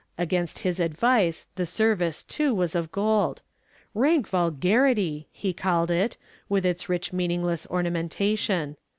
[0.17, 3.43] Against his advice the service, too, was of gold,
[3.93, 6.17] "rank vulgarity," he called it,
[6.49, 8.77] with its rich meaningless ornamentation.